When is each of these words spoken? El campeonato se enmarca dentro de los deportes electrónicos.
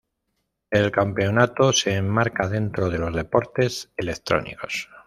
El 0.71 0.89
campeonato 0.91 1.71
se 1.73 1.93
enmarca 1.95 2.47
dentro 2.49 2.89
de 2.89 2.97
los 2.97 3.13
deportes 3.13 3.91
electrónicos. 3.97 4.89